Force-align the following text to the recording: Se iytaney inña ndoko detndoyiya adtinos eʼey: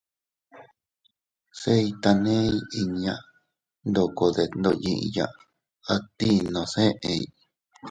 Se 1.59 1.71
iytaney 1.87 2.47
inña 2.81 3.15
ndoko 3.89 4.23
detndoyiya 4.37 5.25
adtinos 5.93 6.73
eʼey: 6.87 7.23